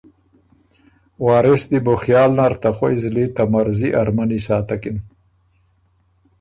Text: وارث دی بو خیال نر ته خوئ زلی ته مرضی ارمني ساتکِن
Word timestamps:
وارث 1.25 1.63
دی 1.69 1.79
بو 1.85 1.93
خیال 2.03 2.31
نر 2.37 2.53
ته 2.61 2.69
خوئ 2.75 2.95
زلی 3.01 3.25
ته 3.35 3.43
مرضی 3.53 3.89
ارمني 3.99 4.39
ساتکِن 4.45 4.97